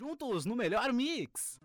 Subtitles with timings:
[0.00, 1.60] Juntos no melhor mix.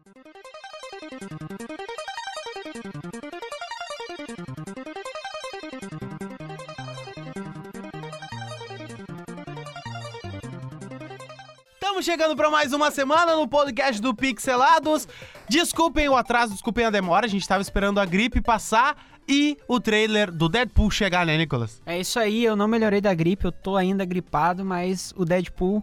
[11.76, 15.08] Estamos chegando para mais uma semana no podcast do Pixelados.
[15.48, 19.80] Desculpem o atraso, desculpem a demora, a gente tava esperando a gripe passar e o
[19.80, 21.82] trailer do Deadpool chegar, né, Nicolas?
[21.86, 25.82] É isso aí, eu não melhorei da gripe, eu tô ainda gripado, mas o Deadpool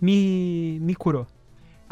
[0.00, 1.24] me, me curou.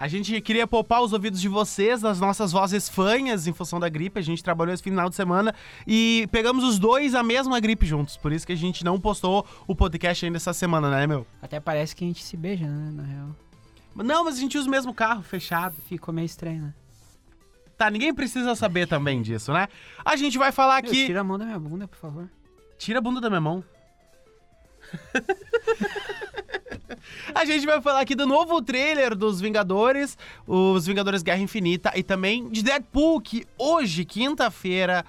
[0.02, 3.88] A gente queria poupar os ouvidos de vocês das nossas vozes fanhas em função da
[3.88, 4.18] gripe.
[4.18, 5.54] A gente trabalhou esse final de semana
[5.86, 8.16] e pegamos os dois a mesma gripe juntos.
[8.16, 11.24] Por isso que a gente não postou o podcast ainda essa semana, né, meu?
[11.40, 13.28] Até parece que a gente se beija, né, na real.
[13.94, 15.76] Não, mas a gente usa o mesmo carro, fechado.
[15.88, 16.74] Ficou meio estranho, né?
[17.78, 19.68] Tá, ninguém precisa saber também disso, né?
[20.04, 21.06] A gente vai falar Meu, aqui.
[21.06, 22.28] tira a mão da minha bunda, por favor.
[22.76, 23.62] Tira a bunda da minha mão.
[27.34, 32.02] a gente vai falar aqui do novo trailer dos Vingadores, os Vingadores Guerra Infinita e
[32.02, 35.04] também de Deadpool, que hoje, quinta-feira,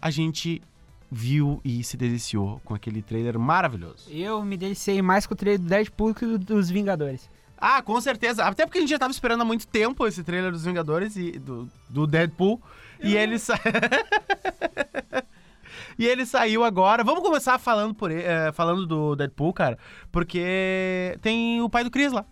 [0.00, 0.62] a gente
[1.10, 4.10] viu e se deliciou com aquele trailer maravilhoso.
[4.10, 7.28] Eu me delicei mais com o trailer do Deadpool que o dos Vingadores.
[7.58, 8.44] Ah, com certeza.
[8.44, 11.32] Até porque a gente já tava esperando há muito tempo esse trailer dos Vingadores e
[11.32, 12.60] do, do Deadpool.
[13.02, 13.58] E ele sa...
[15.98, 17.02] E ele saiu agora.
[17.02, 19.78] Vamos começar falando, por ele, eh, falando do Deadpool, cara.
[20.12, 22.24] Porque tem o pai do Chris lá.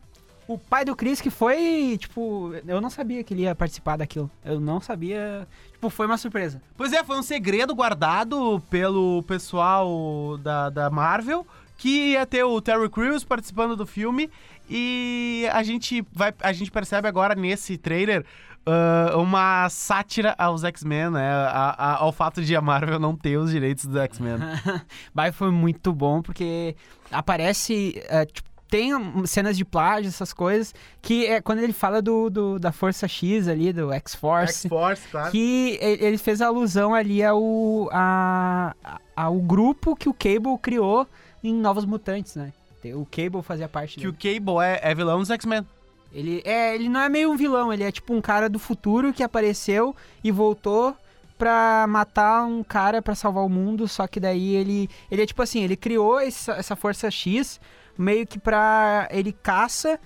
[0.46, 4.30] O pai do Chris que foi, tipo, eu não sabia que ele ia participar daquilo.
[4.44, 6.60] Eu não sabia, tipo, foi uma surpresa.
[6.76, 12.60] Pois é, foi um segredo guardado pelo pessoal da, da Marvel que ia ter o
[12.60, 14.30] Terry Crews participando do filme
[14.68, 18.24] e a gente vai a gente percebe agora nesse trailer
[18.66, 21.30] uh, uma sátira aos X-Men, né?
[21.30, 24.38] A, a, ao fato de a Marvel não ter os direitos dos X-Men.
[25.12, 26.74] Mas foi muito bom porque
[27.10, 28.90] aparece, é, tipo, tem
[29.26, 33.46] cenas de plágio, essas coisas, que é quando ele fala do, do- da Força X
[33.46, 34.62] ali, do X-Force.
[34.62, 35.30] X-Force, claro.
[35.30, 38.74] Que ele fez alusão ali ao, a-
[39.14, 41.06] ao grupo que o Cable criou
[41.42, 42.52] em Novos Mutantes, né?
[42.92, 44.40] O Cable fazia parte Que o dele.
[44.40, 45.64] Cable é, é vilão dos X-Men.
[46.12, 49.12] Ele, é, ele não é meio um vilão, ele é tipo um cara do futuro
[49.12, 50.96] que apareceu e voltou
[51.36, 55.42] pra matar um cara pra salvar o mundo, só que daí ele, ele é tipo
[55.42, 57.60] assim, ele criou essa, essa força X
[57.98, 59.98] meio que pra, ele caça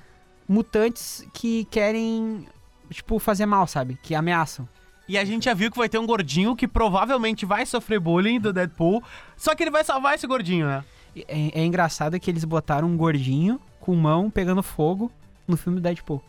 [0.49, 2.47] mutantes que querem,
[2.91, 3.99] tipo, fazer mal, sabe?
[4.03, 4.67] Que ameaçam.
[5.07, 8.39] E a gente já viu que vai ter um gordinho que provavelmente vai sofrer bullying
[8.39, 9.03] do Deadpool.
[9.37, 10.85] Só que ele vai salvar esse gordinho, né?
[11.27, 15.11] É, é engraçado que eles botaram um gordinho com mão pegando fogo
[15.47, 16.23] no filme do Deadpool.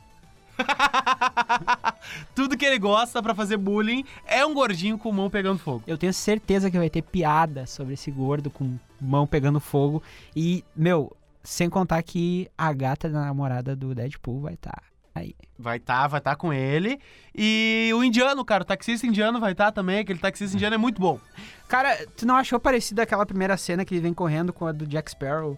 [2.36, 5.84] Tudo que ele gosta pra fazer bullying é um gordinho com mão pegando fogo.
[5.88, 10.02] Eu tenho certeza que vai ter piada sobre esse gordo com mão pegando fogo.
[10.36, 14.84] E, meu, sem contar que a gata da namorada do Deadpool vai estar
[15.20, 15.36] aí.
[15.58, 17.00] Vai estar, vai estar com ele.
[17.36, 20.00] E o indiano, cara, o taxista indiano vai estar também.
[20.00, 21.20] Aquele taxista indiano é muito bom.
[21.68, 24.88] Cara, tu não achou parecido aquela primeira cena que ele vem correndo com a do
[24.88, 25.58] Jack Sparrow?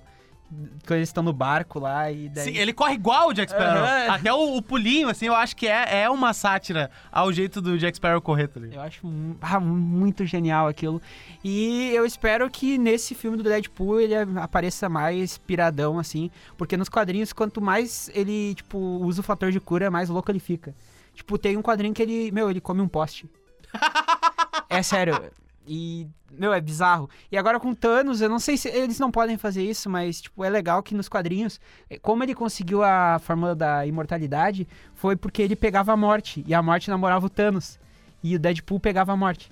[0.85, 2.43] Quando eles estão no barco lá e daí...
[2.43, 3.83] Sim, ele corre igual o Jack Sparrow.
[3.83, 4.13] Aham.
[4.13, 7.77] Até o, o pulinho, assim, eu acho que é, é uma sátira ao jeito do
[7.77, 8.75] Jack Sparrow correr, tá ligado?
[8.75, 9.07] Eu acho
[9.41, 11.01] ah, muito genial aquilo.
[11.43, 16.29] E eu espero que nesse filme do Deadpool ele apareça mais piradão, assim.
[16.57, 20.39] Porque nos quadrinhos, quanto mais ele, tipo, usa o fator de cura, mais louco ele
[20.39, 20.75] fica.
[21.13, 23.29] Tipo, tem um quadrinho que ele, meu, ele come um poste.
[24.69, 25.31] é sério.
[25.73, 27.09] E, meu, é bizarro.
[27.31, 30.43] E agora com Thanos, eu não sei se eles não podem fazer isso, mas, tipo,
[30.43, 35.41] é legal que nos quadrinhos, eh, como ele conseguiu a fórmula da imortalidade, foi porque
[35.41, 36.43] ele pegava a morte.
[36.45, 37.79] E a morte namorava o Thanos.
[38.21, 39.49] E o Deadpool pegava a morte.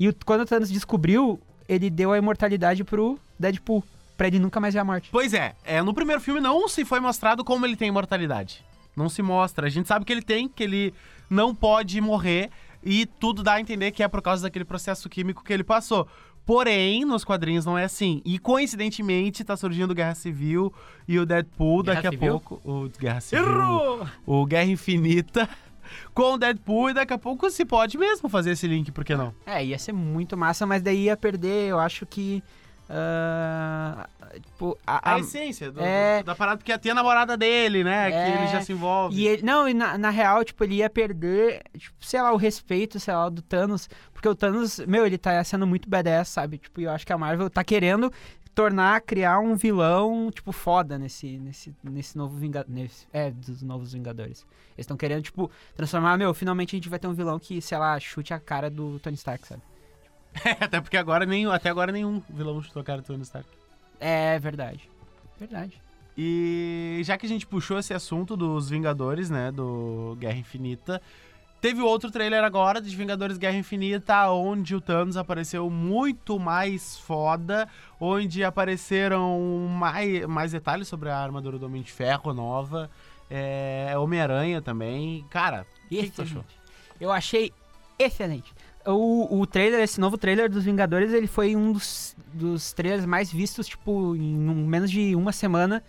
[0.00, 3.84] E quando o Thanos descobriu, ele deu a imortalidade pro Deadpool.
[4.16, 5.10] Pra ele nunca mais ver a morte.
[5.12, 8.64] Pois é, é, no primeiro filme não se foi mostrado como ele tem imortalidade.
[8.96, 9.68] Não se mostra.
[9.68, 10.92] A gente sabe que ele tem, que ele
[11.30, 12.50] não pode morrer
[12.82, 16.06] e tudo dá a entender que é por causa daquele processo químico que ele passou.
[16.44, 18.20] Porém, nos quadrinhos não é assim.
[18.24, 20.72] E coincidentemente tá surgindo Guerra Civil
[21.06, 22.40] e o Deadpool Guerra daqui a Civil?
[22.40, 22.60] pouco.
[22.64, 24.08] O Guerra Civil.
[24.26, 25.48] O Guerra Infinita
[26.12, 29.14] com o Deadpool e daqui a pouco se pode mesmo fazer esse link, por que
[29.14, 29.32] não?
[29.46, 32.42] É, ia ser muito massa, mas daí ia perder, eu acho que.
[32.88, 34.08] Ah,
[34.42, 38.10] tipo, a, A, a- essência do- é- da parada, porque tem a namorada dele, né?
[38.10, 39.16] Que É, ele já se envolve.
[39.16, 42.36] E ele, não, e na, na real, tipo, ele ia perder, tipo, sei lá, o
[42.36, 43.88] respeito, sei lá, do Thanos.
[44.12, 46.58] Porque o Thanos, meu, ele tá sendo muito badass, sabe?
[46.58, 48.12] Tipo, eu acho que a Marvel tá querendo
[48.54, 52.70] tornar, criar um vilão, tipo, foda nesse, nesse, nesse novo Vingador.
[52.70, 54.44] Nesse, é, dos novos Vingadores.
[54.76, 57.78] Eles estão querendo, tipo, transformar, meu, finalmente a gente vai ter um vilão que, sei
[57.78, 59.62] lá, chute a cara do Tony Stark, sabe?
[60.44, 63.48] É, até porque agora nenhum, até agora nenhum vilão chutou a cara do Tony Stark.
[64.00, 64.88] É verdade.
[65.38, 65.80] Verdade.
[66.16, 71.00] E já que a gente puxou esse assunto dos Vingadores, né, do Guerra Infinita,
[71.60, 77.68] teve outro trailer agora de Vingadores Guerra Infinita, onde o Thanos apareceu muito mais foda,
[78.00, 79.38] onde apareceram
[79.70, 82.90] mais, mais detalhes sobre a armadura do Homem de Ferro nova,
[83.30, 85.24] é, Homem-Aranha também.
[85.30, 86.44] Cara, o que, que tu achou?
[87.00, 87.52] Eu achei
[87.98, 88.52] excelente.
[88.86, 93.30] O, o trailer, esse novo trailer dos Vingadores, ele foi um dos, dos trailers mais
[93.32, 95.82] vistos, tipo, em um- menos de uma semana.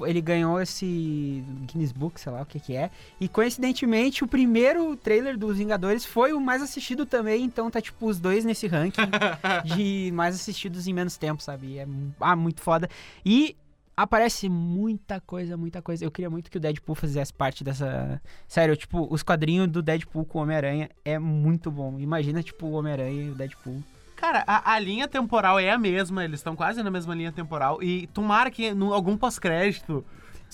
[0.00, 2.90] Ele ganhou esse Guinness Book, sei lá o que que é.
[3.20, 7.44] E coincidentemente, o primeiro trailer dos Vingadores foi o mais assistido também.
[7.44, 9.02] Então tá, tipo, os dois nesse ranking
[9.64, 11.78] de mais assistidos em menos tempo, sabe?
[11.78, 12.88] É mu- ah, muito foda.
[13.24, 13.56] E
[13.96, 16.04] aparece muita coisa, muita coisa.
[16.04, 18.20] Eu queria muito que o Deadpool fizesse parte dessa.
[18.46, 21.98] Sério, tipo, os quadrinhos do Deadpool com o Homem-Aranha é muito bom.
[21.98, 23.82] Imagina, tipo, o Homem-Aranha e o Deadpool.
[24.16, 27.82] Cara, a, a linha temporal é a mesma, eles estão quase na mesma linha temporal.
[27.82, 30.04] E tomara que em algum pós-crédito.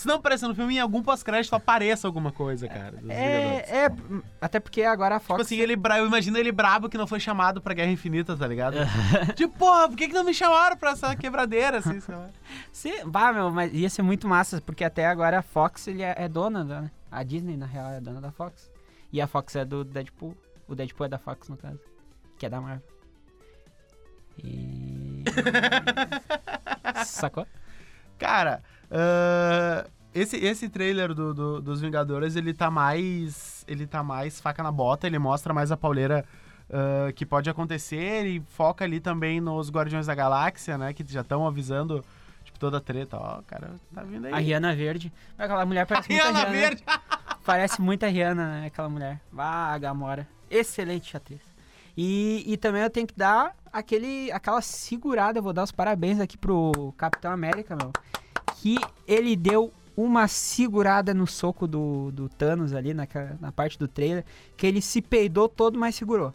[0.00, 2.98] Se não aparecer no filme, em algum pós-crédito apareça alguma coisa, cara.
[3.06, 3.90] É, é.
[4.40, 5.42] Até porque agora a Tipo Fox.
[5.44, 8.78] assim, ele eu imagino ele brabo que não foi chamado pra Guerra Infinita, tá ligado?
[9.36, 12.30] tipo, porra, por que, que não me chamaram pra essa quebradeira, assim, sei lá?
[12.72, 16.14] Se, bah, meu, mas ia ser muito massa, porque até agora a Fox ele é,
[16.16, 16.80] é dona da.
[16.80, 16.90] né?
[17.10, 18.70] A Disney, na real, é dona da Fox.
[19.12, 20.34] E a Fox é do Deadpool.
[20.66, 21.78] O Deadpool é da Fox, no caso.
[22.38, 22.82] Que é da Marvel.
[24.42, 25.24] E.
[27.04, 27.46] Sacou?
[28.18, 33.64] Cara, ah, esse, esse trailer do, do- dos Vingadores, ele tá mais.
[33.68, 36.24] Ele tá mais faca na bota, ele mostra mais a pauleira
[36.72, 40.92] ah, que pode acontecer e foca ali também nos Guardiões da Galáxia, né?
[40.92, 42.04] Que já estão avisando,
[42.44, 43.16] tipo, toda a treta.
[43.16, 44.32] Ó, cara, tá vindo aí.
[44.32, 45.12] A Rihanna Verde.
[45.38, 46.60] Aquela mulher parece muito a Rihanna Rihanna.
[46.60, 46.84] Verde!
[47.42, 49.18] Parece muito a Rihanna, né, aquela mulher.
[49.32, 50.28] Vá, a Gamora.
[50.50, 51.40] Excelente atriz.
[51.96, 56.20] E, e também eu tenho que dar aquele, aquela segurada, eu vou dar os parabéns
[56.20, 57.90] aqui pro Capitão América, meu.
[58.60, 58.76] Que
[59.06, 63.06] ele deu uma segurada no soco do, do Thanos ali, na,
[63.40, 64.24] na parte do trailer,
[64.56, 66.34] que ele se peidou todo, mas segurou.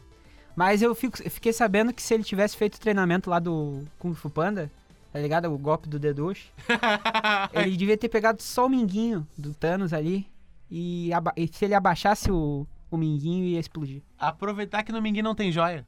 [0.55, 3.83] Mas eu, fico, eu fiquei sabendo que se ele tivesse feito o treinamento lá do
[3.99, 4.71] Kung Fu Panda,
[5.11, 5.53] tá ligado?
[5.53, 6.49] O golpe do deduche.
[7.53, 10.27] ele devia ter pegado só o minguinho do Thanos ali.
[10.71, 14.01] E, e se ele abaixasse o, o minguinho, ia explodir.
[14.17, 15.85] Aproveitar que no Minguim não tem joia.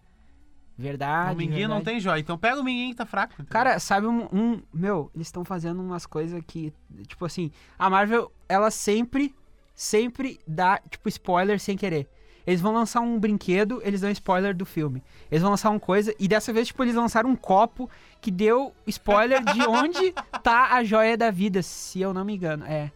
[0.77, 1.31] Verdade.
[1.31, 1.85] no Minguim não verdade.
[1.85, 2.19] tem joia.
[2.19, 3.33] Então pega o Minguim que tá fraco.
[3.33, 3.51] entendeu?
[3.51, 4.27] Cara, sabe um.
[4.31, 6.71] um- meu, eles estão fazendo umas coisas que.
[7.07, 9.33] Tipo assim, a Marvel, ela sempre,
[9.73, 12.07] sempre dá, tipo, spoiler sem querer.
[12.45, 15.03] Eles vão lançar um brinquedo, eles dão spoiler do filme.
[15.29, 17.89] Eles vão lançar uma coisa, e dessa vez, tipo, eles lançaram um copo
[18.21, 22.63] que deu spoiler de onde tá a joia da vida, se eu não me engano.
[22.65, 22.89] É.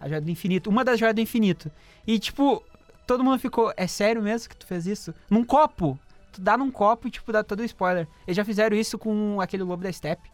[0.00, 0.70] A joia do infinito.
[0.70, 1.70] Uma das joias do infinito.
[2.06, 2.62] E, tipo,
[3.06, 3.72] todo mundo ficou.
[3.76, 5.12] É sério mesmo que tu fez isso?
[5.28, 5.98] Num copo!
[6.32, 8.08] Tu dá num copo e, tipo, dá todo o spoiler.
[8.26, 10.30] Eles já fizeram isso com aquele lobo da Steppe.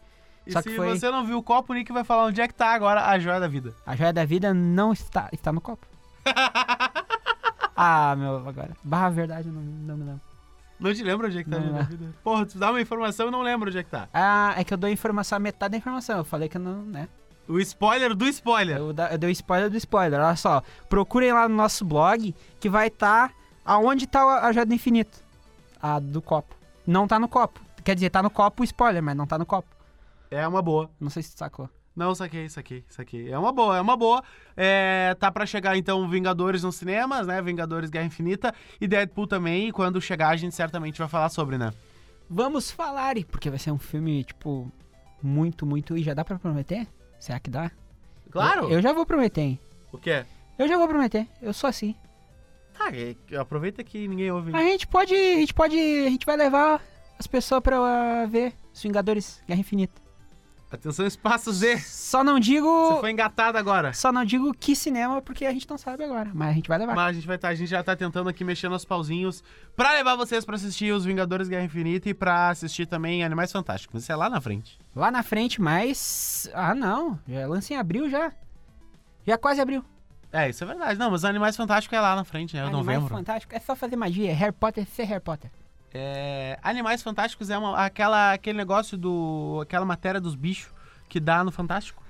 [0.47, 2.39] E só se que foi- você não viu o copo, o Nick vai falar onde
[2.41, 3.73] é que tá agora a joia da vida.
[3.85, 5.29] A joia da vida não está.
[5.31, 5.85] Está no copo.
[7.75, 8.71] ah, meu, agora.
[8.83, 10.21] Barra verdade, eu não, não me lembro.
[10.79, 12.13] Não te lembra onde é que tá a Não, joia da vida?
[12.23, 14.07] Porra, tu dá uma informação e não lembra onde é que tá.
[14.13, 16.17] Ah, é que eu dou informação, a metade da informação.
[16.19, 17.07] Eu falei que eu não, né?
[17.47, 18.77] O spoiler do spoiler.
[18.77, 20.19] Eu, da- eu dei o spoiler do spoiler.
[20.21, 20.61] Olha só.
[20.87, 23.31] Procurem lá no nosso blog que vai estar
[23.65, 25.17] aonde tá a- a joia do infinito.
[25.81, 26.55] A do copo.
[26.85, 27.59] Não tá no copo.
[27.83, 29.67] Quer dizer, tá no copo o spoiler, mas não tá no copo.
[30.29, 30.89] É uma boa.
[30.99, 31.69] Não sei se tu sacou.
[31.95, 33.29] Não, saquei, saquei, saquei.
[33.29, 34.23] É uma boa, é uma boa.
[34.55, 37.41] É, tá pra chegar então Vingadores nos cinemas, né?
[37.41, 39.67] Vingadores Guerra Infinita e Deadpool também.
[39.67, 41.73] E quando chegar a gente certamente vai falar sobre, né?
[42.29, 44.71] Vamos falar, porque vai ser um filme, tipo,
[45.21, 45.97] muito, muito.
[45.97, 46.87] E já dá pra prometer?
[47.19, 47.71] Será que dá?
[48.29, 48.65] Claro!
[48.65, 49.59] Eu, eu já vou prometer, hein?
[49.91, 50.25] O quê?
[50.57, 51.27] Eu já vou prometer.
[51.41, 51.95] Eu sou assim.
[52.79, 54.55] Ah, é- aproveita que ninguém ouve.
[54.55, 55.13] A gente pode.
[55.13, 55.77] A gente pode.
[55.77, 56.81] A gente vai levar
[57.17, 60.09] as pessoas pra uh, ver os Vingadores Guerra Infinita.
[60.71, 61.79] Atenção, espaço Z.
[61.79, 62.67] Só não digo.
[62.93, 63.91] Você foi engatado agora.
[63.91, 66.29] Só não digo que cinema, porque a gente não sabe agora.
[66.31, 66.95] Mas a gente vai levar.
[66.95, 69.43] Mas a gente vai tá, a gente já tá tentando aqui mexer nos pauzinhos
[69.75, 74.03] pra levar vocês pra assistir os Vingadores Guerra Infinita e pra assistir também Animais Fantásticos.
[74.03, 74.77] Isso é lá na frente.
[74.95, 76.47] Lá na frente, mas.
[76.53, 77.19] Ah, não.
[77.27, 78.31] Já lança em abril já.
[79.25, 79.83] Já quase abril.
[80.31, 80.99] É, isso é verdade.
[80.99, 82.59] Não, mas Animais Fantásticos é lá na frente, né?
[82.61, 83.09] É Animais novembro.
[83.15, 83.55] Fantástico.
[83.55, 84.33] É só fazer magia.
[84.33, 85.49] Harry Potter ser Harry Potter.
[85.93, 89.59] É, Animais Fantásticos é uma- aquela, aquele negócio do.
[89.63, 90.71] aquela matéria dos bichos
[91.07, 92.03] que dá no Fantástico.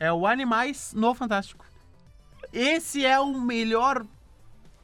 [0.00, 1.64] É o Animais no Fantástico.
[2.52, 4.04] Esse é o melhor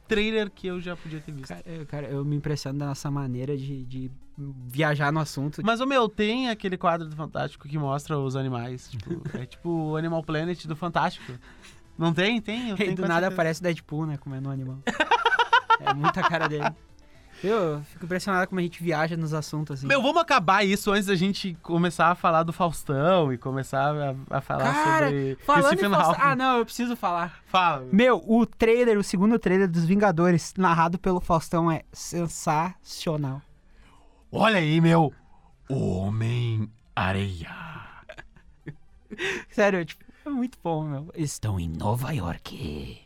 [0.07, 1.47] trailer que eu já podia ter visto.
[1.49, 5.61] Cara, eu, cara, eu me impressiono da nossa maneira de, de viajar no assunto.
[5.63, 8.89] Mas, o meu, tem aquele quadro do Fantástico que mostra os animais.
[8.91, 11.33] Tipo, é tipo o Animal Planet do Fantástico.
[11.97, 12.41] Não tem?
[12.41, 12.69] Tem?
[12.69, 13.27] Eu E do nada certeza.
[13.27, 14.17] aparece Deadpool, né?
[14.17, 14.77] Comendo um animal.
[15.79, 16.65] é muita cara dele.
[17.43, 19.87] Eu fico impressionado como a gente viaja nos assuntos assim.
[19.87, 24.15] Meu, vamos acabar isso antes da gente começar a falar do Faustão e começar a,
[24.37, 25.93] a falar Cara, sobre falando Stephen.
[25.93, 26.21] Hawking.
[26.21, 27.41] Ah, não, eu preciso falar.
[27.45, 27.85] Fala.
[27.91, 33.41] Meu, o trailer, o segundo trailer dos Vingadores, narrado pelo Faustão, é sensacional.
[34.31, 35.13] Olha aí, meu.
[35.69, 37.49] Homem-Areia.
[39.51, 41.11] Sério, tipo, é muito bom, meu.
[41.15, 43.01] Estão em Nova York.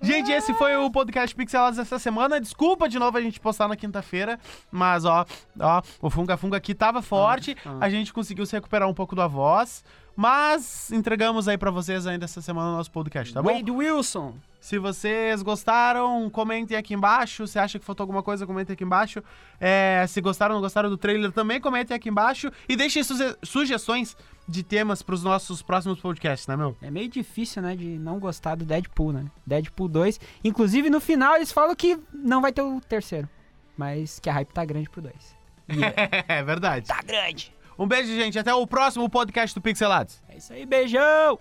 [0.00, 2.40] Gente, esse foi o podcast Pixelados dessa semana.
[2.40, 4.38] Desculpa de novo a gente postar na quinta-feira,
[4.70, 5.26] mas ó,
[5.58, 7.78] ó, o Funga Funga aqui tava forte, ah.
[7.80, 9.82] a gente conseguiu se recuperar um pouco da voz,
[10.20, 13.54] mas entregamos aí pra vocês ainda essa semana o nosso podcast, tá bom?
[13.54, 14.34] Wade Wilson.
[14.60, 17.46] Se vocês gostaram, comentem aqui embaixo.
[17.46, 19.22] Se acha que faltou alguma coisa, comentem aqui embaixo.
[19.60, 22.50] É, se gostaram ou não gostaram do trailer, também comentem aqui embaixo.
[22.68, 24.16] E deixem suge- sugestões
[24.48, 26.76] de temas pros nossos próximos podcasts, né, meu?
[26.82, 29.26] É meio difícil, né, de não gostar do Deadpool, né?
[29.46, 30.18] Deadpool 2.
[30.42, 33.28] Inclusive, no final, eles falam que não vai ter o terceiro.
[33.76, 35.14] Mas que a hype tá grande pro 2.
[36.26, 36.88] é verdade.
[36.88, 37.54] Tá grande.
[37.78, 38.38] Um beijo, gente.
[38.38, 40.20] Até o próximo podcast do Pixelados.
[40.28, 41.38] É isso aí, beijão!